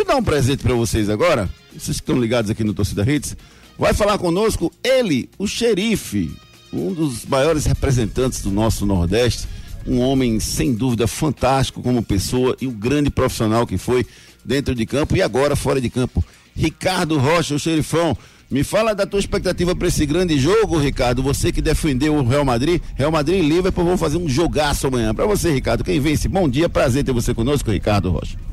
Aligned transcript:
Deixa 0.00 0.12
eu 0.12 0.16
dar 0.16 0.20
um 0.22 0.24
presente 0.24 0.62
para 0.62 0.72
vocês 0.72 1.10
agora. 1.10 1.46
Vocês 1.74 1.98
que 1.98 2.02
estão 2.02 2.18
ligados 2.18 2.50
aqui 2.50 2.64
no 2.64 2.72
Torcida 2.72 3.02
Hits. 3.02 3.36
Vai 3.78 3.92
falar 3.92 4.16
conosco 4.16 4.72
ele, 4.82 5.28
o 5.38 5.46
xerife, 5.46 6.34
um 6.72 6.94
dos 6.94 7.26
maiores 7.26 7.66
representantes 7.66 8.40
do 8.40 8.50
nosso 8.50 8.86
Nordeste, 8.86 9.46
um 9.86 10.00
homem 10.00 10.40
sem 10.40 10.72
dúvida 10.72 11.06
fantástico 11.06 11.82
como 11.82 12.02
pessoa 12.02 12.56
e 12.62 12.66
um 12.66 12.72
grande 12.72 13.10
profissional 13.10 13.66
que 13.66 13.76
foi 13.76 14.06
dentro 14.42 14.74
de 14.74 14.86
campo 14.86 15.14
e 15.18 15.20
agora 15.20 15.54
fora 15.54 15.78
de 15.78 15.90
campo. 15.90 16.24
Ricardo 16.56 17.18
Rocha, 17.18 17.54
o 17.54 17.58
xerifão. 17.58 18.16
Me 18.50 18.64
fala 18.64 18.94
da 18.94 19.04
tua 19.04 19.20
expectativa 19.20 19.76
para 19.76 19.88
esse 19.88 20.06
grande 20.06 20.38
jogo, 20.38 20.78
Ricardo. 20.78 21.22
Você 21.22 21.52
que 21.52 21.60
defendeu 21.60 22.14
o 22.14 22.26
Real 22.26 22.44
Madrid, 22.44 22.80
Real 22.96 23.12
Madrid 23.12 23.44
e 23.44 23.46
Liverpool 23.46 23.84
vão 23.84 23.98
fazer 23.98 24.16
um 24.16 24.30
jogaço 24.30 24.86
amanhã. 24.86 25.14
Para 25.14 25.26
você, 25.26 25.52
Ricardo, 25.52 25.84
quem 25.84 26.00
vence? 26.00 26.26
Bom 26.26 26.48
dia, 26.48 26.70
prazer 26.70 27.04
ter 27.04 27.12
você 27.12 27.34
conosco, 27.34 27.70
Ricardo 27.70 28.10
Rocha. 28.10 28.49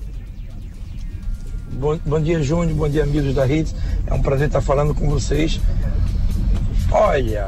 Bom, 1.73 1.99
bom 2.05 2.19
dia, 2.19 2.41
Júnior. 2.41 2.75
Bom 2.75 2.89
dia, 2.89 3.03
amigos 3.03 3.33
da 3.35 3.45
Rede. 3.45 3.73
É 4.05 4.13
um 4.13 4.21
prazer 4.21 4.47
estar 4.47 4.61
falando 4.61 4.95
com 4.95 5.09
vocês. 5.09 5.59
Olha, 6.89 7.47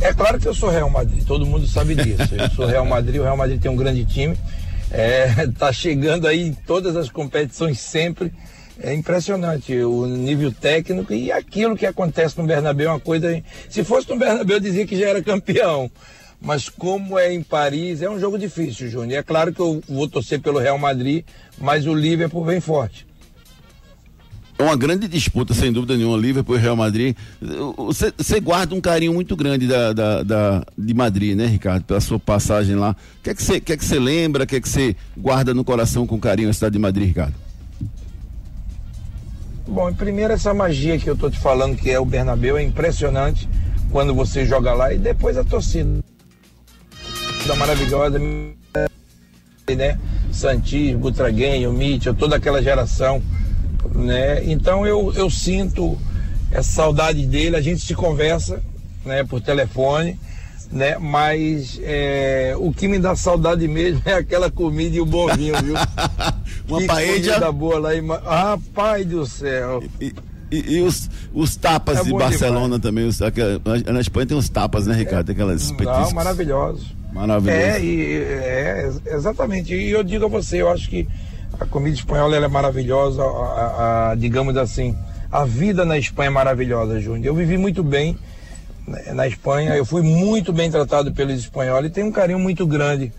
é 0.00 0.14
claro 0.14 0.38
que 0.38 0.46
eu 0.46 0.54
sou 0.54 0.70
Real 0.70 0.88
Madrid, 0.88 1.24
todo 1.26 1.44
mundo 1.44 1.66
sabe 1.66 1.94
disso. 1.94 2.34
Eu 2.34 2.48
sou 2.50 2.66
Real 2.66 2.86
Madrid, 2.86 3.20
o 3.20 3.24
Real 3.24 3.36
Madrid 3.36 3.60
tem 3.60 3.70
um 3.70 3.76
grande 3.76 4.04
time. 4.04 4.36
É, 4.90 5.46
tá 5.58 5.72
chegando 5.72 6.26
aí 6.26 6.48
em 6.48 6.52
todas 6.52 6.96
as 6.96 7.10
competições 7.10 7.80
sempre. 7.80 8.32
É 8.78 8.94
impressionante 8.94 9.74
o 9.74 10.06
nível 10.06 10.52
técnico 10.52 11.12
e 11.12 11.32
aquilo 11.32 11.76
que 11.76 11.86
acontece 11.86 12.38
no 12.38 12.46
Bernabéu 12.46 12.90
é 12.90 12.92
uma 12.92 13.00
coisa. 13.00 13.42
Se 13.68 13.82
fosse 13.82 14.08
no 14.08 14.16
Bernabéu, 14.16 14.58
eu 14.58 14.60
dizia 14.60 14.86
que 14.86 14.98
já 14.98 15.08
era 15.08 15.22
campeão. 15.22 15.90
Mas 16.40 16.68
como 16.68 17.18
é 17.18 17.32
em 17.32 17.42
Paris, 17.42 18.02
é 18.02 18.10
um 18.10 18.20
jogo 18.20 18.38
difícil, 18.38 18.88
Júnior. 18.88 19.18
É 19.18 19.22
claro 19.22 19.52
que 19.52 19.60
eu 19.60 19.82
vou 19.88 20.06
torcer 20.06 20.40
pelo 20.40 20.58
Real 20.58 20.78
Madrid, 20.78 21.24
mas 21.58 21.86
o 21.86 21.94
Liverpool 21.94 22.44
vem 22.44 22.60
forte. 22.60 23.05
É 24.58 24.62
uma 24.62 24.76
grande 24.76 25.06
disputa, 25.06 25.52
sem 25.52 25.70
dúvida 25.70 25.96
nenhuma, 25.96 26.16
Liverpool 26.16 26.56
e 26.56 26.58
Real 26.58 26.76
Madrid. 26.76 27.14
Você 28.16 28.40
guarda 28.40 28.74
um 28.74 28.80
carinho 28.80 29.12
muito 29.12 29.36
grande 29.36 29.66
da, 29.66 29.92
da, 29.92 30.22
da, 30.22 30.66
de 30.78 30.94
Madrid, 30.94 31.36
né, 31.36 31.46
Ricardo? 31.46 31.84
Pela 31.84 32.00
sua 32.00 32.18
passagem 32.18 32.74
lá. 32.74 32.96
O 33.20 33.22
que 33.22 33.30
é 33.30 33.34
que 33.34 33.42
você 33.42 33.60
que 33.60 33.72
é 33.74 33.76
que 33.76 33.98
lembra, 33.98 34.44
o 34.44 34.46
que 34.46 34.56
é 34.56 34.60
que 34.60 34.68
você 34.68 34.96
guarda 35.16 35.52
no 35.52 35.62
coração 35.62 36.06
com 36.06 36.18
carinho 36.18 36.48
a 36.48 36.54
cidade 36.54 36.72
de 36.72 36.78
Madrid, 36.78 37.08
Ricardo? 37.08 37.34
Bom, 39.68 39.92
primeiro 39.92 40.32
essa 40.32 40.54
magia 40.54 40.98
que 40.98 41.10
eu 41.10 41.16
tô 41.16 41.28
te 41.28 41.38
falando, 41.38 41.76
que 41.76 41.90
é 41.90 42.00
o 42.00 42.04
Bernabéu, 42.04 42.56
é 42.56 42.62
impressionante 42.62 43.46
quando 43.90 44.14
você 44.14 44.46
joga 44.46 44.72
lá 44.72 44.92
e 44.92 44.96
depois 44.96 45.36
a 45.36 45.44
torcida 45.44 45.98
da 47.46 47.54
maravilhosa, 47.56 48.18
né? 48.18 49.98
Santis, 50.32 50.96
Butraguenho, 50.96 51.72
Mitchell, 51.72 52.14
toda 52.14 52.36
aquela 52.36 52.62
geração 52.62 53.22
né? 53.94 54.42
Então 54.44 54.86
eu, 54.86 55.12
eu 55.14 55.30
sinto 55.30 55.98
essa 56.50 56.70
saudade 56.70 57.26
dele, 57.26 57.56
a 57.56 57.60
gente 57.60 57.80
se 57.80 57.94
conversa, 57.94 58.62
né, 59.04 59.24
por 59.24 59.40
telefone, 59.40 60.18
né? 60.70 60.98
Mas 60.98 61.80
é, 61.82 62.54
o 62.58 62.72
que 62.72 62.88
me 62.88 62.98
dá 62.98 63.14
saudade 63.14 63.66
mesmo 63.68 64.02
é 64.06 64.14
aquela 64.14 64.50
comida 64.50 64.96
e 64.96 65.00
o 65.00 65.06
bom 65.06 65.26
vinho, 65.34 65.54
viu? 65.62 65.74
Uma 66.68 66.80
que 66.80 66.86
paella. 66.86 67.52
boa 67.52 67.78
lá 67.78 67.94
em... 67.94 68.02
Ah, 68.26 68.58
pai 68.74 69.04
do 69.04 69.24
céu. 69.24 69.82
E, 70.00 70.12
e, 70.50 70.76
e 70.76 70.80
os, 70.80 71.08
os 71.32 71.56
tapas 71.56 71.98
é 71.98 72.04
de 72.04 72.12
Barcelona 72.12 72.78
demais. 72.78 72.82
também, 72.82 73.06
os, 73.06 73.20
na 73.86 74.00
Espanha 74.00 74.26
tem 74.26 74.36
os 74.36 74.48
tapas, 74.48 74.86
né, 74.86 74.94
Ricardo? 74.94 75.30
Aquelas 75.30 75.70
Não, 75.70 76.10
maravilhosos. 76.12 76.94
Maravilhoso. 77.12 77.58
É, 77.58 77.82
e, 77.82 78.12
é, 78.12 78.90
exatamente. 79.06 79.74
E 79.74 79.90
eu 79.90 80.02
digo 80.02 80.26
a 80.26 80.28
você, 80.28 80.60
eu 80.60 80.70
acho 80.70 80.88
que 80.90 81.06
a 81.58 81.66
comida 81.66 81.96
espanhola 81.96 82.36
é 82.36 82.48
maravilhosa, 82.48 83.22
a, 83.22 83.26
a, 83.26 84.10
a, 84.10 84.14
digamos 84.14 84.56
assim, 84.56 84.96
a 85.30 85.44
vida 85.44 85.84
na 85.84 85.98
Espanha 85.98 86.28
é 86.28 86.30
maravilhosa, 86.30 87.00
Júnior. 87.00 87.26
Eu 87.26 87.34
vivi 87.34 87.56
muito 87.56 87.82
bem 87.82 88.16
né, 88.86 89.12
na 89.12 89.26
Espanha, 89.26 89.74
eu 89.74 89.84
fui 89.84 90.02
muito 90.02 90.52
bem 90.52 90.70
tratado 90.70 91.12
pelos 91.12 91.38
espanhóis 91.38 91.86
e 91.86 91.90
tenho 91.90 92.06
um 92.06 92.12
carinho 92.12 92.38
muito 92.38 92.66
grande. 92.66 93.12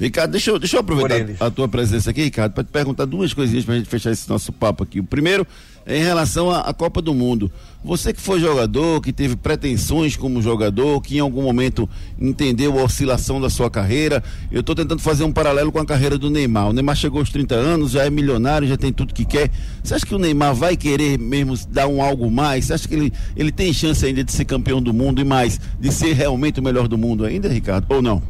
Ricardo, 0.00 0.32
deixa 0.32 0.50
eu, 0.50 0.58
deixa 0.58 0.76
eu 0.76 0.80
aproveitar 0.80 1.44
a 1.44 1.50
tua 1.50 1.68
presença 1.68 2.10
aqui, 2.10 2.22
Ricardo, 2.22 2.52
para 2.52 2.64
te 2.64 2.70
perguntar 2.70 3.04
duas 3.04 3.32
coisinhas 3.32 3.64
para 3.64 3.74
a 3.74 3.78
gente 3.78 3.88
fechar 3.88 4.10
esse 4.10 4.28
nosso 4.28 4.52
papo 4.52 4.82
aqui. 4.82 5.00
O 5.00 5.04
primeiro, 5.04 5.46
em 5.86 6.02
relação 6.02 6.50
à, 6.50 6.72
Copa 6.72 7.00
do 7.00 7.14
Mundo. 7.14 7.50
Você 7.84 8.12
que 8.12 8.20
foi 8.20 8.40
jogador, 8.40 9.00
que 9.00 9.12
teve 9.12 9.36
pretensões 9.36 10.16
como 10.16 10.40
jogador, 10.40 11.00
que 11.00 11.16
em 11.16 11.20
algum 11.20 11.42
momento 11.42 11.88
entendeu 12.18 12.78
a 12.78 12.82
oscilação 12.82 13.40
da 13.40 13.50
sua 13.50 13.70
carreira, 13.70 14.22
eu 14.50 14.60
estou 14.60 14.74
tentando 14.74 15.00
fazer 15.00 15.24
um 15.24 15.32
paralelo 15.32 15.70
com 15.70 15.78
a 15.78 15.84
carreira 15.84 16.16
do 16.16 16.30
Neymar. 16.30 16.70
O 16.70 16.72
Neymar 16.72 16.96
chegou 16.96 17.20
aos 17.20 17.30
30 17.30 17.54
anos, 17.54 17.92
já 17.92 18.04
é 18.04 18.10
milionário, 18.10 18.66
já 18.66 18.76
tem 18.76 18.92
tudo 18.92 19.12
que 19.12 19.24
quer. 19.24 19.50
Você 19.82 19.94
acha 19.94 20.06
que 20.06 20.14
o 20.14 20.18
Neymar 20.18 20.54
vai 20.54 20.76
querer 20.76 21.18
mesmo 21.18 21.54
dar 21.68 21.86
um 21.86 22.02
algo 22.02 22.30
mais? 22.30 22.64
Você 22.64 22.72
acha 22.72 22.88
que 22.88 22.94
ele, 22.94 23.12
ele 23.36 23.52
tem 23.52 23.72
chance 23.72 24.04
ainda 24.04 24.24
de 24.24 24.32
ser 24.32 24.46
campeão 24.46 24.80
do 24.80 24.92
mundo 24.94 25.20
e 25.20 25.24
mais, 25.24 25.60
de 25.78 25.92
ser 25.92 26.14
realmente 26.14 26.60
o 26.60 26.62
melhor 26.62 26.88
do 26.88 26.96
mundo 26.96 27.24
ainda, 27.24 27.48
Ricardo? 27.48 27.86
Ou 27.90 28.00
não? 28.00 28.22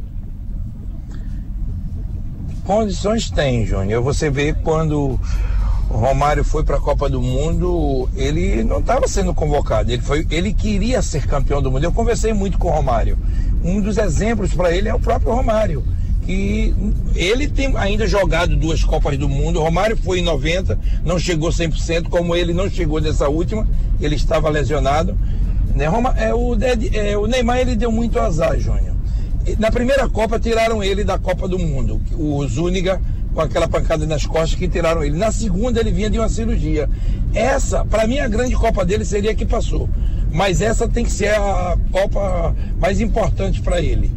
Condições 2.65 3.29
tem, 3.29 3.63
Júnior. 3.63 4.01
Você 4.01 4.27
vê 4.27 4.51
quando 4.51 5.19
o 5.87 5.97
Romário 5.97 6.43
foi 6.43 6.63
para 6.63 6.77
a 6.77 6.81
Copa 6.81 7.07
do 7.07 7.21
Mundo, 7.21 8.09
ele 8.15 8.63
não 8.63 8.79
estava 8.79 9.07
sendo 9.07 9.35
convocado, 9.35 9.91
ele, 9.91 10.01
foi, 10.01 10.25
ele 10.31 10.51
queria 10.51 10.99
ser 11.03 11.27
campeão 11.27 11.61
do 11.61 11.71
mundo. 11.71 11.83
Eu 11.83 11.91
conversei 11.91 12.33
muito 12.33 12.57
com 12.57 12.67
o 12.67 12.71
Romário. 12.71 13.19
Um 13.63 13.79
dos 13.79 13.99
exemplos 13.99 14.51
para 14.53 14.75
ele 14.75 14.89
é 14.89 14.95
o 14.95 14.99
próprio 14.99 15.31
Romário, 15.31 15.83
que 16.25 16.73
ele 17.13 17.47
tem 17.47 17.77
ainda 17.77 18.07
jogado 18.07 18.55
duas 18.55 18.83
Copas 18.83 19.15
do 19.15 19.29
Mundo. 19.29 19.59
O 19.59 19.63
Romário 19.63 19.95
foi 19.95 20.19
em 20.19 20.23
90, 20.23 20.79
não 21.03 21.19
chegou 21.19 21.51
100%, 21.51 22.09
como 22.09 22.35
ele 22.35 22.51
não 22.51 22.67
chegou 22.67 22.99
nessa 22.99 23.29
última, 23.29 23.67
ele 24.01 24.15
estava 24.15 24.49
lesionado. 24.49 25.15
Né? 25.75 25.85
Roma, 25.85 26.15
é, 26.17 26.33
o, 26.33 26.57
é, 26.93 27.15
o 27.15 27.27
Neymar 27.27 27.59
ele 27.59 27.75
deu 27.75 27.91
muito 27.91 28.19
azar, 28.19 28.59
Júnior. 28.59 28.94
Na 29.59 29.71
primeira 29.71 30.09
Copa 30.09 30.39
tiraram 30.39 30.83
ele 30.83 31.03
da 31.03 31.19
Copa 31.19 31.47
do 31.47 31.59
Mundo. 31.59 32.01
O 32.17 32.45
Zúñiga 32.47 32.99
com 33.33 33.41
aquela 33.41 33.67
pancada 33.67 34.05
nas 34.07 34.25
costas 34.25 34.57
que 34.57 34.67
tiraram 34.67 35.03
ele. 35.03 35.17
Na 35.17 35.31
segunda 35.31 35.79
ele 35.79 35.91
vinha 35.91 36.09
de 36.09 36.17
uma 36.17 36.29
cirurgia. 36.29 36.89
Essa, 37.33 37.83
para 37.85 38.07
mim, 38.07 38.17
a 38.17 38.27
grande 38.27 38.55
Copa 38.55 38.83
dele 38.85 39.03
seria 39.03 39.31
a 39.31 39.35
que 39.35 39.45
passou. 39.45 39.89
Mas 40.31 40.61
essa 40.61 40.87
tem 40.87 41.03
que 41.03 41.11
ser 41.11 41.35
a 41.35 41.77
Copa 41.91 42.55
mais 42.79 42.99
importante 43.01 43.61
para 43.61 43.81
ele. 43.81 44.09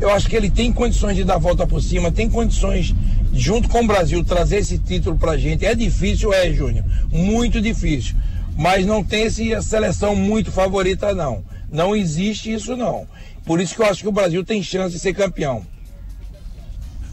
Eu 0.00 0.10
acho 0.10 0.28
que 0.28 0.36
ele 0.36 0.50
tem 0.50 0.72
condições 0.72 1.16
de 1.16 1.24
dar 1.24 1.34
a 1.34 1.38
volta 1.38 1.66
por 1.66 1.82
cima, 1.82 2.10
tem 2.10 2.28
condições, 2.28 2.94
junto 3.32 3.68
com 3.68 3.80
o 3.82 3.86
Brasil, 3.86 4.24
trazer 4.24 4.58
esse 4.58 4.78
título 4.78 5.18
pra 5.18 5.36
gente. 5.36 5.66
É 5.66 5.74
difícil, 5.74 6.32
é, 6.32 6.52
Júnior. 6.52 6.84
Muito 7.12 7.60
difícil. 7.60 8.14
Mas 8.56 8.86
não 8.86 9.02
tem 9.02 9.24
essa 9.24 9.62
seleção 9.62 10.14
muito 10.14 10.52
favorita, 10.52 11.12
não. 11.12 11.42
Não 11.74 11.96
existe 11.96 12.52
isso, 12.52 12.76
não. 12.76 13.04
Por 13.44 13.60
isso 13.60 13.74
que 13.74 13.82
eu 13.82 13.86
acho 13.86 14.02
que 14.02 14.08
o 14.08 14.12
Brasil 14.12 14.44
tem 14.44 14.62
chance 14.62 14.94
de 14.94 15.00
ser 15.00 15.12
campeão. 15.12 15.66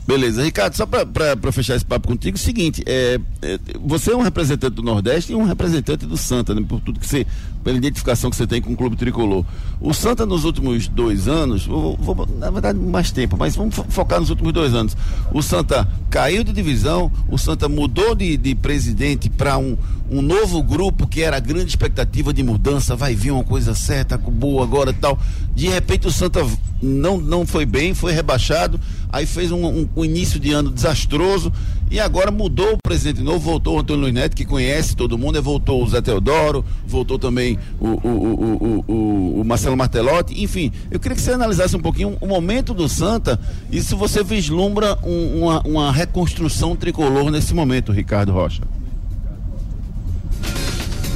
Beleza, 0.06 0.44
Ricardo, 0.44 0.76
só 0.76 0.86
para 0.86 1.52
fechar 1.52 1.76
esse 1.76 1.86
papo 1.86 2.08
contigo, 2.08 2.36
o 2.36 2.40
seguinte, 2.40 2.84
é, 2.86 3.20
é, 3.42 3.60
você 3.84 4.12
é 4.12 4.16
um 4.16 4.22
representante 4.22 4.76
do 4.76 4.84
Nordeste 4.84 5.32
e 5.32 5.36
um 5.36 5.44
representante 5.44 6.06
do 6.06 6.18
Santa, 6.18 6.54
né, 6.54 6.64
por 6.68 6.80
tudo 6.82 7.00
que 7.00 7.08
você, 7.08 7.26
pela 7.64 7.78
identificação 7.78 8.30
que 8.30 8.36
você 8.36 8.46
tem 8.46 8.62
com 8.62 8.74
o 8.74 8.76
Clube 8.76 8.96
Tricolor. 8.96 9.46
O 9.80 9.94
Santa 9.94 10.26
nos 10.26 10.44
últimos 10.44 10.88
dois 10.88 11.28
anos, 11.28 11.66
vou, 11.66 11.96
vou, 11.98 12.28
na 12.38 12.50
verdade 12.50 12.78
mais 12.78 13.12
tempo, 13.12 13.38
mas 13.38 13.56
vamos 13.56 13.76
focar 13.90 14.20
nos 14.20 14.30
últimos 14.30 14.52
dois 14.52 14.74
anos. 14.74 14.98
O 15.32 15.42
Santa 15.42 15.88
caiu 16.10 16.44
de 16.44 16.52
divisão, 16.52 17.12
o 17.30 17.38
Santa 17.38 17.70
mudou 17.70 18.14
de, 18.16 18.38
de 18.38 18.54
presidente 18.56 19.30
para 19.30 19.58
um, 19.58 19.78
um 20.12 20.22
novo 20.22 20.62
grupo 20.62 21.08
que 21.08 21.22
era 21.22 21.38
a 21.38 21.40
grande 21.40 21.70
expectativa 21.70 22.34
de 22.34 22.44
mudança, 22.44 22.98
vai 22.98 23.16
vir 23.16 23.32
uma 23.32 23.46
coisa 23.46 23.74
certa, 23.74 24.18
boa 24.18 24.62
agora 24.62 24.92
e 24.92 24.94
tal. 24.94 25.18
De 25.56 25.70
repente 25.70 26.06
o 26.06 26.12
Santa 26.12 26.46
não, 26.84 27.18
não 27.18 27.46
foi 27.46 27.66
bem, 27.66 27.94
foi 27.94 28.12
rebaixado, 28.12 28.78
aí 29.10 29.26
fez 29.26 29.54
um, 29.54 29.66
um, 29.66 29.90
um, 29.96 30.04
início 30.04 30.38
de 30.38 30.52
ano 30.52 30.70
desastroso. 30.70 31.52
E 31.90 32.00
agora 32.00 32.30
mudou 32.30 32.74
o 32.74 32.78
presidente 32.78 33.22
novo, 33.22 33.40
voltou 33.40 33.78
o 33.78 33.80
Antônio 33.80 34.02
Luiz 34.04 34.14
Neto, 34.14 34.36
que 34.36 34.46
conhece 34.46 34.96
todo 34.96 35.18
mundo, 35.18 35.38
e 35.38 35.42
voltou 35.42 35.82
o 35.82 35.88
Zé 35.88 36.02
Teodoro, 36.02 36.64
voltou 36.86 37.18
também 37.18 37.58
o, 37.80 37.88
o, 37.88 38.84
o, 38.88 39.42
o, 39.42 39.44
Marcelo 39.46 39.76
Martelotti, 39.76 40.42
enfim, 40.42 40.72
eu 40.90 41.00
queria 41.00 41.16
que 41.16 41.22
você 41.22 41.32
analisasse 41.32 41.76
um 41.76 41.82
pouquinho 41.82 42.18
o 42.22 42.28
momento 42.28 42.74
do 42.74 42.88
Santa 42.88 43.40
e 43.70 43.82
se 43.82 43.94
você 43.94 44.24
vislumbra 44.24 44.98
uma, 45.04 45.62
uma 45.68 45.92
reconstrução 45.92 46.76
tricolor 46.76 47.30
nesse 47.30 47.54
momento, 47.54 47.92
Ricardo 47.92 48.32
Rocha. 48.32 48.62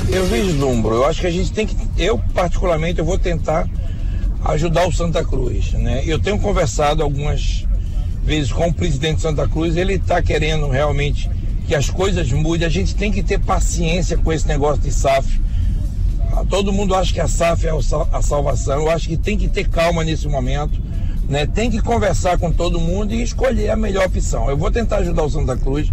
Eu 0.09 0.25
vislumbro, 0.27 0.95
eu 0.95 1.05
acho 1.05 1.21
que 1.21 1.27
a 1.27 1.31
gente 1.31 1.51
tem 1.51 1.67
que, 1.67 1.75
eu 1.97 2.17
particularmente, 2.33 2.99
eu 2.99 3.05
vou 3.05 3.17
tentar 3.17 3.67
ajudar 4.45 4.87
o 4.87 4.91
Santa 4.91 5.23
Cruz. 5.23 5.73
Né? 5.73 6.03
Eu 6.05 6.19
tenho 6.19 6.39
conversado 6.39 7.01
algumas 7.01 7.65
vezes 8.23 8.51
com 8.51 8.67
o 8.67 8.73
presidente 8.73 9.21
Santa 9.21 9.47
Cruz, 9.47 9.75
ele 9.75 9.93
está 9.93 10.21
querendo 10.21 10.67
realmente 10.67 11.29
que 11.67 11.75
as 11.75 11.89
coisas 11.89 12.31
mudem. 12.31 12.65
A 12.65 12.69
gente 12.69 12.95
tem 12.95 13.11
que 13.11 13.23
ter 13.23 13.39
paciência 13.39 14.17
com 14.17 14.31
esse 14.31 14.47
negócio 14.47 14.81
de 14.81 14.91
SAF. 14.91 15.41
Todo 16.49 16.71
mundo 16.71 16.93
acha 16.93 17.13
que 17.13 17.19
a 17.19 17.27
SAF 17.27 17.65
é 17.65 17.71
a 18.11 18.21
salvação. 18.21 18.81
Eu 18.81 18.89
acho 18.89 19.07
que 19.07 19.17
tem 19.17 19.37
que 19.37 19.47
ter 19.47 19.67
calma 19.67 20.03
nesse 20.03 20.27
momento. 20.27 20.79
Né? 21.27 21.45
Tem 21.47 21.71
que 21.71 21.81
conversar 21.81 22.37
com 22.37 22.51
todo 22.51 22.79
mundo 22.79 23.13
e 23.13 23.23
escolher 23.23 23.69
a 23.71 23.75
melhor 23.75 24.05
opção. 24.05 24.49
Eu 24.49 24.57
vou 24.57 24.69
tentar 24.69 24.97
ajudar 24.97 25.23
o 25.23 25.29
Santa 25.29 25.57
Cruz. 25.57 25.91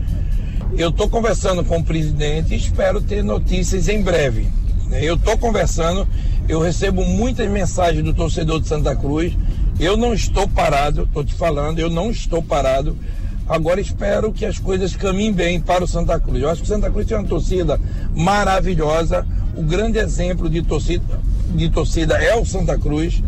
Eu 0.77 0.89
estou 0.89 1.09
conversando 1.09 1.63
com 1.63 1.79
o 1.79 1.85
presidente 1.85 2.55
e 2.55 2.57
espero 2.57 3.01
ter 3.01 3.23
notícias 3.23 3.89
em 3.89 4.01
breve. 4.01 4.49
Eu 4.91 5.17
estou 5.17 5.37
conversando, 5.37 6.09
eu 6.49 6.61
recebo 6.61 7.05
muitas 7.05 7.49
mensagens 7.49 8.03
do 8.03 8.15
torcedor 8.15 8.59
de 8.59 8.69
Santa 8.69 8.97
Cruz. 8.97 9.37
Eu 9.79 9.99
não 9.99 10.15
estou 10.15 10.49
parado, 10.49 11.03
estou 11.03 11.23
te 11.23 11.35
falando, 11.35 11.79
eu 11.79 11.91
não 11.91 12.11
estou 12.11 12.43
parado. 12.43 12.97
Agora 13.47 13.81
espero 13.83 14.33
que 14.33 14.47
as 14.47 14.59
coisas 14.59 14.97
caminhem 14.97 15.33
bem 15.33 15.61
para 15.61 15.85
o 15.85 15.87
Santa 15.87 16.19
Cruz. 16.19 16.43
Eu 16.43 16.49
acho 16.49 16.63
que 16.63 16.67
o 16.69 16.75
Santa 16.75 16.91
Cruz 16.91 17.07
tem 17.07 17.19
uma 17.19 17.29
torcida 17.29 17.79
maravilhosa. 18.15 19.27
O 19.55 19.63
grande 19.63 19.99
exemplo 19.99 20.49
de 20.49 20.63
torcida, 20.63 21.05
de 21.55 21.69
torcida 21.69 22.17
é 22.17 22.35
o 22.35 22.47
Santa 22.47 22.79
Cruz 22.79 23.23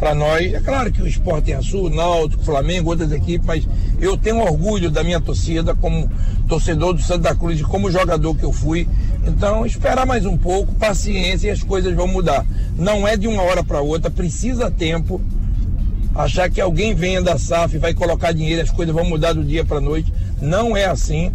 para 0.00 0.14
nós. 0.14 0.54
É 0.54 0.60
claro 0.60 0.90
que 0.90 1.02
o 1.02 1.06
Esporte 1.06 1.52
é 1.52 1.60
Sul, 1.60 1.90
Náutico, 1.90 2.42
Flamengo, 2.42 2.88
outras 2.88 3.12
equipes, 3.12 3.46
mas 3.46 3.68
eu 4.00 4.16
tenho 4.16 4.38
orgulho 4.38 4.90
da 4.90 5.04
minha 5.04 5.20
torcida 5.20 5.74
como 5.74 6.10
torcedor 6.48 6.94
do 6.94 7.02
Santa 7.02 7.34
Cruz 7.34 7.60
e 7.60 7.62
como 7.62 7.90
jogador 7.90 8.34
que 8.34 8.42
eu 8.42 8.52
fui. 8.52 8.88
Então, 9.26 9.64
esperar 9.66 10.06
mais 10.06 10.24
um 10.24 10.36
pouco, 10.36 10.72
paciência 10.74 11.48
e 11.48 11.50
as 11.50 11.62
coisas 11.62 11.94
vão 11.94 12.08
mudar. 12.08 12.44
Não 12.76 13.06
é 13.06 13.16
de 13.16 13.28
uma 13.28 13.42
hora 13.42 13.62
para 13.62 13.82
outra, 13.82 14.10
precisa 14.10 14.70
tempo. 14.70 15.20
Achar 16.14 16.50
que 16.50 16.60
alguém 16.60 16.94
venha 16.94 17.22
da 17.22 17.38
SAF 17.38 17.78
vai 17.78 17.94
colocar 17.94 18.32
dinheiro, 18.32 18.62
as 18.62 18.70
coisas 18.70 18.92
vão 18.94 19.04
mudar 19.04 19.34
do 19.34 19.44
dia 19.44 19.64
para 19.64 19.76
a 19.76 19.82
noite. 19.82 20.12
Não 20.40 20.74
é 20.74 20.86
assim. 20.86 21.30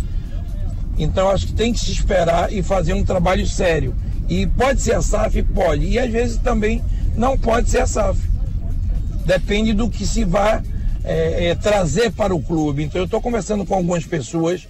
Então, 0.98 1.30
acho 1.30 1.48
que 1.48 1.54
tem 1.54 1.72
que 1.72 1.80
se 1.80 1.92
esperar 1.92 2.52
e 2.52 2.64
fazer 2.64 2.94
um 2.94 3.06
trabalho 3.06 3.46
sério. 3.46 3.94
E 4.28 4.48
pode 4.48 4.82
ser 4.82 4.96
a 4.96 5.02
SAF? 5.04 5.44
Pode. 5.44 5.86
E 5.86 6.00
às 6.00 6.12
vezes 6.12 6.38
também 6.38 6.82
não 7.16 7.38
pode 7.38 7.70
ser 7.70 7.82
a 7.82 7.88
SAF 7.88 8.35
depende 9.26 9.74
do 9.74 9.90
que 9.90 10.06
se 10.06 10.24
vai 10.24 10.62
é, 11.04 11.48
é, 11.48 11.56
trazer 11.56 12.12
para 12.12 12.34
o 12.34 12.42
clube. 12.42 12.84
Então 12.84 13.02
eu 13.02 13.06
estou 13.06 13.22
conversando 13.22 13.66
com 13.66 13.76
algumas 13.76 14.06
pessoas, 14.06 14.68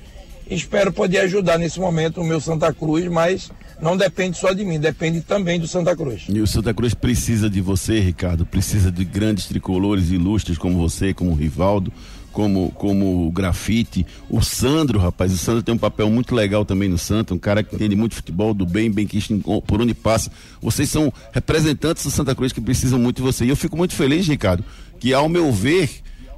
espero 0.50 0.92
poder 0.92 1.20
ajudar 1.20 1.58
nesse 1.58 1.80
momento 1.80 2.22
o 2.22 2.24
meu 2.24 2.40
Santa 2.40 2.74
Cruz, 2.74 3.08
mas 3.08 3.52
não 3.82 3.98
depende 3.98 4.38
só 4.38 4.54
de 4.54 4.64
mim, 4.64 4.80
depende 4.80 5.22
também 5.22 5.60
do 5.60 5.68
Santa 5.68 5.96
Cruz. 5.96 6.24
E 6.30 6.40
o 6.40 6.48
Santa 6.48 6.74
Cruz 6.74 6.94
precisa 6.94 7.50
de 7.50 7.62
você, 7.62 8.00
Ricardo, 8.00 8.46
precisa 8.46 8.92
de 8.92 9.04
grandes 9.04 9.46
tricolores 9.46 10.12
ilustres 10.12 10.58
como 10.58 10.78
você, 10.78 11.14
como 11.14 11.32
o 11.32 11.36
Rivaldo, 11.36 11.92
como, 12.36 12.70
como 12.72 13.26
o 13.26 13.32
grafite. 13.32 14.06
O 14.30 14.42
Sandro, 14.42 15.00
rapaz, 15.00 15.32
o 15.32 15.38
Sandro 15.38 15.64
tem 15.64 15.74
um 15.74 15.78
papel 15.78 16.10
muito 16.10 16.36
legal 16.36 16.66
também 16.66 16.90
no 16.90 16.98
Santa, 16.98 17.34
um 17.34 17.40
cara 17.40 17.64
que 17.64 17.74
entende 17.74 17.96
muito 17.96 18.14
futebol, 18.14 18.54
do 18.54 18.66
bem, 18.66 18.92
bem 18.92 19.08
que 19.08 19.18
por 19.66 19.82
onde 19.82 19.94
passa. 19.94 20.30
Vocês 20.62 20.90
são 20.90 21.12
representantes 21.32 22.04
do 22.04 22.12
Santa 22.12 22.36
Cruz 22.36 22.52
que 22.52 22.60
precisam 22.60 23.00
muito 23.00 23.18
de 23.18 23.22
você. 23.24 23.46
E 23.46 23.50
eu 23.50 23.56
fico 23.56 23.78
muito 23.78 23.96
feliz, 23.96 24.28
Ricardo, 24.28 24.66
que 25.00 25.14
ao 25.14 25.30
meu 25.30 25.50
ver, 25.50 25.90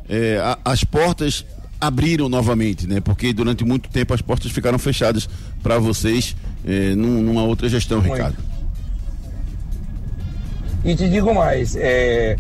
é, 0.08 0.38
a, 0.38 0.60
as 0.64 0.84
portas 0.84 1.44
abriram 1.82 2.30
novamente, 2.30 2.86
né? 2.86 3.02
Porque 3.02 3.34
durante 3.34 3.66
muito 3.66 3.90
tempo 3.90 4.14
as 4.14 4.22
portas 4.22 4.52
ficaram 4.52 4.78
fechadas 4.78 5.28
para 5.64 5.80
vocês 5.80 6.36
é, 6.64 6.94
num, 6.94 7.24
numa 7.24 7.42
outra 7.42 7.68
gestão, 7.68 8.02
muito. 8.02 8.14
Ricardo. 8.14 8.38
E 10.86 10.96
te 10.96 11.10
digo 11.10 11.34
mais, 11.34 11.76
é, 11.76 12.38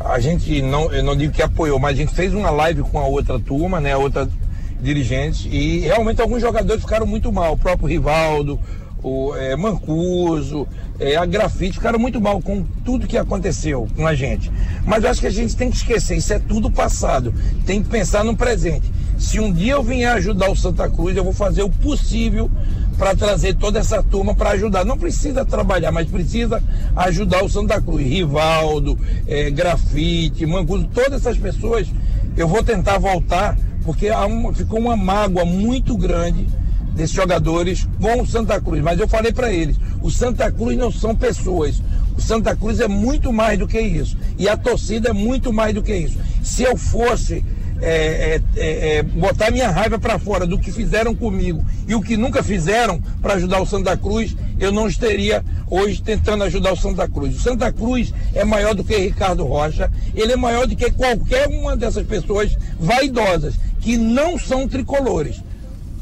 a 0.00 0.18
gente 0.20 0.60
não, 0.62 0.92
eu 0.92 1.02
não 1.02 1.16
digo 1.16 1.32
que 1.32 1.42
apoiou, 1.42 1.78
mas 1.78 1.92
a 1.92 1.96
gente 2.02 2.14
fez 2.14 2.34
uma 2.34 2.50
live 2.50 2.82
com 2.82 2.98
a 2.98 3.06
outra 3.06 3.38
turma, 3.38 3.80
né, 3.80 3.92
a 3.92 3.98
outra 3.98 4.28
dirigente, 4.80 5.48
e 5.48 5.80
realmente 5.80 6.20
alguns 6.20 6.40
jogadores 6.40 6.82
ficaram 6.82 7.06
muito 7.06 7.32
mal, 7.32 7.54
o 7.54 7.58
próprio 7.58 7.88
Rivaldo, 7.88 8.60
o 9.02 9.34
é, 9.36 9.56
Mancuso, 9.56 10.66
é, 10.98 11.16
a 11.16 11.24
Grafite 11.24 11.74
ficaram 11.74 11.98
muito 11.98 12.20
mal 12.20 12.40
com 12.40 12.64
tudo 12.84 13.06
que 13.06 13.16
aconteceu 13.16 13.88
com 13.94 14.06
a 14.06 14.14
gente. 14.14 14.50
Mas 14.84 15.04
eu 15.04 15.10
acho 15.10 15.20
que 15.20 15.26
a 15.26 15.30
gente 15.30 15.56
tem 15.56 15.70
que 15.70 15.76
esquecer, 15.76 16.16
isso 16.16 16.32
é 16.32 16.38
tudo 16.38 16.70
passado, 16.70 17.32
tem 17.64 17.82
que 17.82 17.88
pensar 17.88 18.24
no 18.24 18.36
presente. 18.36 18.90
Se 19.18 19.40
um 19.40 19.52
dia 19.52 19.74
eu 19.74 19.82
vier 19.82 20.12
ajudar 20.12 20.50
o 20.50 20.56
Santa 20.56 20.88
Cruz, 20.90 21.16
eu 21.16 21.24
vou 21.24 21.32
fazer 21.32 21.62
o 21.62 21.70
possível 21.70 22.50
para 22.96 23.14
trazer 23.14 23.54
toda 23.54 23.78
essa 23.78 24.02
turma 24.02 24.34
para 24.34 24.50
ajudar. 24.50 24.84
Não 24.84 24.98
precisa 24.98 25.44
trabalhar, 25.44 25.92
mas 25.92 26.08
precisa 26.08 26.62
ajudar 26.94 27.44
o 27.44 27.48
Santa 27.48 27.80
Cruz. 27.80 28.06
Rivaldo, 28.06 28.98
é, 29.26 29.50
Grafite, 29.50 30.46
Mancuso, 30.46 30.88
todas 30.92 31.20
essas 31.20 31.38
pessoas 31.38 31.86
eu 32.36 32.46
vou 32.46 32.62
tentar 32.62 32.98
voltar, 32.98 33.56
porque 33.82 34.10
uma, 34.10 34.52
ficou 34.52 34.78
uma 34.78 34.96
mágoa 34.96 35.44
muito 35.44 35.96
grande 35.96 36.46
desses 36.94 37.14
jogadores 37.14 37.88
com 38.00 38.22
o 38.22 38.26
Santa 38.26 38.60
Cruz. 38.60 38.82
Mas 38.82 39.00
eu 39.00 39.08
falei 39.08 39.32
para 39.32 39.52
eles: 39.52 39.76
o 40.02 40.10
Santa 40.10 40.50
Cruz 40.50 40.76
não 40.76 40.92
são 40.92 41.14
pessoas. 41.14 41.82
O 42.16 42.20
Santa 42.20 42.56
Cruz 42.56 42.80
é 42.80 42.88
muito 42.88 43.32
mais 43.32 43.58
do 43.58 43.66
que 43.66 43.80
isso. 43.80 44.16
E 44.38 44.48
a 44.48 44.56
torcida 44.56 45.10
é 45.10 45.12
muito 45.12 45.52
mais 45.52 45.74
do 45.74 45.82
que 45.82 45.94
isso. 45.94 46.18
Se 46.42 46.62
eu 46.62 46.76
fosse 46.76 47.44
é, 47.80 47.88
é, 48.36 48.42
é, 48.56 48.96
é, 48.96 49.02
botar 49.02 49.50
minha 49.50 49.70
raiva 49.70 49.98
para 49.98 50.18
fora 50.18 50.46
do 50.46 50.58
que 50.58 50.72
fizeram 50.72 51.14
comigo 51.14 51.62
e 51.86 51.94
o 51.94 52.02
que 52.02 52.16
nunca 52.16 52.42
fizeram 52.42 53.00
para 53.22 53.34
ajudar 53.34 53.60
o 53.60 53.66
Santa 53.66 53.96
Cruz, 53.96 54.36
eu 54.58 54.72
não 54.72 54.88
estaria 54.88 55.44
hoje 55.70 56.02
tentando 56.02 56.44
ajudar 56.44 56.72
o 56.72 56.76
Santa 56.76 57.08
Cruz. 57.08 57.36
O 57.36 57.40
Santa 57.40 57.72
Cruz 57.72 58.12
é 58.34 58.44
maior 58.44 58.74
do 58.74 58.82
que 58.82 58.96
Ricardo 58.96 59.44
Rocha, 59.44 59.90
ele 60.14 60.32
é 60.32 60.36
maior 60.36 60.66
do 60.66 60.74
que 60.74 60.90
qualquer 60.90 61.48
uma 61.48 61.76
dessas 61.76 62.06
pessoas 62.06 62.56
vaidosas 62.78 63.54
que 63.80 63.96
não 63.96 64.38
são 64.38 64.66
tricolores. 64.66 65.40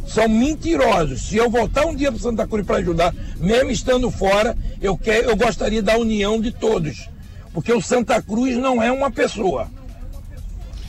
São 0.06 0.28
mentirosos. 0.28 1.22
Se 1.22 1.36
eu 1.36 1.50
voltar 1.50 1.86
um 1.86 1.94
dia 1.94 2.10
para 2.10 2.20
Santa 2.20 2.46
Cruz 2.46 2.66
para 2.66 2.76
ajudar, 2.76 3.14
mesmo 3.38 3.70
estando 3.70 4.10
fora, 4.10 4.56
eu, 4.80 4.96
quer, 4.96 5.24
eu 5.24 5.36
gostaria 5.36 5.82
da 5.82 5.98
união 5.98 6.40
de 6.40 6.50
todos. 6.50 7.08
Porque 7.52 7.72
o 7.72 7.80
Santa 7.80 8.20
Cruz 8.22 8.56
não 8.56 8.82
é 8.82 8.90
uma 8.90 9.10
pessoa. 9.10 9.68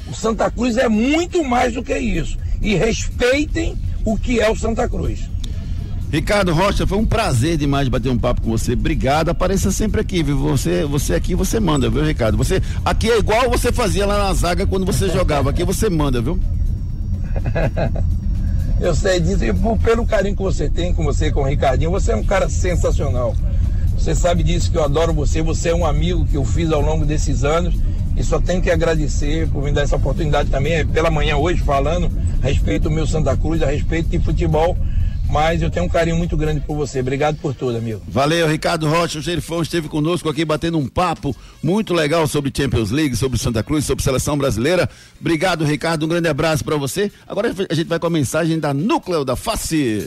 O 0.08 0.14
Santa 0.14 0.50
Cruz 0.52 0.78
é 0.78 0.88
muito 0.88 1.44
mais 1.44 1.74
do 1.74 1.84
que 1.84 1.98
isso. 1.98 2.38
E 2.62 2.76
respeitem 2.76 3.78
o 4.06 4.18
que 4.18 4.40
é 4.40 4.50
o 4.50 4.56
Santa 4.56 4.88
Cruz. 4.88 5.30
Ricardo 6.12 6.54
Rocha, 6.54 6.88
foi 6.88 6.98
um 6.98 7.06
prazer 7.06 7.58
demais 7.58 7.90
bater 7.90 8.10
um 8.10 8.18
papo 8.18 8.42
com 8.42 8.52
você. 8.52 8.74
Obrigado. 8.74 9.30
Apareça 9.30 9.72
sempre 9.72 10.00
aqui, 10.00 10.24
viu? 10.24 10.38
Você, 10.38 10.86
você 10.86 11.14
aqui 11.14 11.36
você 11.36 11.60
manda, 11.60 11.90
viu, 11.90 12.06
Ricardo? 12.06 12.38
Você 12.38 12.62
aqui 12.86 13.10
é 13.10 13.18
igual 13.18 13.50
você 13.50 13.72
fazia 13.72 14.06
lá 14.06 14.18
na 14.18 14.34
zaga 14.34 14.66
quando 14.66 14.86
você 14.86 15.10
jogava. 15.10 15.50
Aqui 15.50 15.66
você 15.66 15.90
manda, 15.90 16.22
viu? 16.22 16.40
Eu 18.80 18.94
sei 18.94 19.20
disso 19.20 19.44
e 19.44 19.54
pelo 19.78 20.06
carinho 20.06 20.36
que 20.36 20.44
você 20.44 20.70
tem 20.70 20.94
com 20.94 21.04
você, 21.04 21.32
com 21.32 21.42
o 21.42 21.46
Ricardinho, 21.46 21.92
você 21.92 22.12
é 22.12 22.16
um 22.16 22.24
cara 22.24 22.50
sensacional. 22.50 23.36
Você 23.98 24.14
sabe 24.14 24.44
disso 24.44 24.70
que 24.70 24.78
eu 24.78 24.84
adoro 24.84 25.14
você, 25.14 25.42
você 25.42 25.70
é 25.70 25.76
um 25.76 25.86
amigo 25.86 26.26
que 26.26 26.36
eu 26.36 26.44
fiz 26.44 26.70
ao 26.72 26.82
longo 26.82 27.06
desses 27.06 27.46
anos 27.46 27.74
e 28.18 28.24
só 28.24 28.40
tenho 28.40 28.62
que 28.62 28.70
agradecer 28.70 29.48
por 29.48 29.64
me 29.64 29.72
dar 29.72 29.84
essa 29.84 29.96
oportunidade 29.96 30.50
também, 30.50 30.86
pela 30.86 31.10
manhã 31.10 31.38
hoje, 31.38 31.62
falando 31.62 32.12
respeito 32.42 32.84
do 32.84 32.92
meu 32.92 33.06
Santa 33.08 33.36
Cruz, 33.36 33.62
a 33.62 33.68
respeito 33.68 34.10
de 34.10 34.20
futebol. 34.20 34.78
Mas 35.30 35.62
eu 35.62 35.70
tenho 35.70 35.86
um 35.86 35.90
carinho 35.90 36.16
muito 36.16 36.38
grande 36.38 36.62
por 36.62 36.76
você. 36.76 37.00
Obrigado 37.00 37.38
por 37.38 37.54
tudo, 37.54 37.78
amigo. 37.78 38.02
Valeu, 38.08 38.48
Ricardo 38.48 38.88
Rocha, 38.88 39.20
o 39.20 39.22
Gerifão 39.22 39.62
esteve 39.62 39.88
conosco 39.90 40.30
aqui 40.30 40.46
batendo 40.46 40.78
um 40.78 40.88
papo 40.88 41.36
muito 41.64 41.94
legal 41.94 42.28
sobre 42.28 42.52
Champions 42.56 42.92
League, 42.92 43.16
sobre 43.16 43.40
Santa 43.40 43.64
Cruz, 43.64 43.86
sobre 43.86 44.04
seleção 44.04 44.38
brasileira. 44.38 44.88
Obrigado, 45.20 45.66
Ricardo. 45.66 46.06
Um 46.06 46.10
grande 46.10 46.28
abraço 46.28 46.64
para 46.64 46.78
você. 46.78 47.12
Agora 47.28 47.54
a 47.70 47.74
gente 47.74 47.88
vai 47.88 48.00
com 48.00 48.08
a 48.08 48.12
mensagem 48.12 48.60
da 48.60 48.74
Núcleo 48.74 49.26
da 49.26 49.36
Face. 49.36 50.04